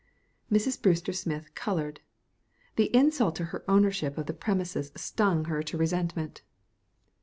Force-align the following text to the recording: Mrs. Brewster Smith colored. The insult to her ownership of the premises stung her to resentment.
Mrs. 0.51 0.81
Brewster 0.81 1.13
Smith 1.13 1.53
colored. 1.53 2.01
The 2.75 2.85
insult 2.85 3.35
to 3.35 3.45
her 3.45 3.63
ownership 3.69 4.17
of 4.17 4.25
the 4.25 4.33
premises 4.33 4.91
stung 4.95 5.45
her 5.45 5.61
to 5.61 5.77
resentment. 5.77 6.41